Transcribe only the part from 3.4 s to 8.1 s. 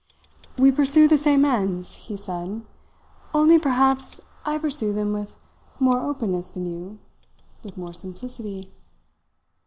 perhaps I pursue them with more openness than you with more